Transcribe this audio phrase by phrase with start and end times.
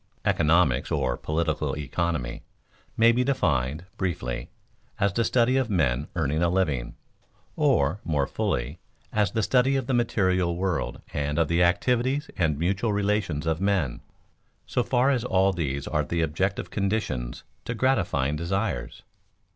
[0.25, 2.41] _Economics, or political economy,
[2.97, 4.49] may be defined, briefly,
[4.99, 6.95] as the study of men earning a living;
[7.55, 8.79] or, more fully,
[9.13, 13.61] as the study of the material world and of the activities and mutual relations of
[13.61, 14.01] men,
[14.65, 19.03] so far as all these are the objective conditions to gratifying desires.